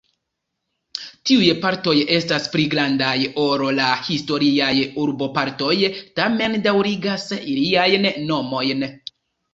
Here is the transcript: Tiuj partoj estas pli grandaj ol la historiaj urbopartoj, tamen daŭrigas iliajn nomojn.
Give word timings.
Tiuj 1.29 1.49
partoj 1.65 1.93
estas 2.15 2.47
pli 2.55 2.65
grandaj 2.71 3.13
ol 3.43 3.65
la 3.81 3.89
historiaj 4.07 4.73
urbopartoj, 5.03 5.77
tamen 6.21 6.59
daŭrigas 6.67 7.31
iliajn 7.41 8.09
nomojn. 8.33 8.89